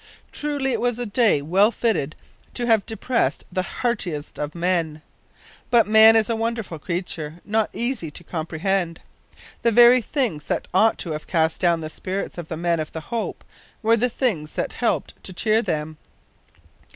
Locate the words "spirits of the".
11.91-12.57